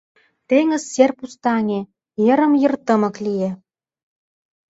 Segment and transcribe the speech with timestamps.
[0.49, 1.81] Теҥыз сер пустаҥе,
[2.25, 3.51] йырым-йыр тымык лие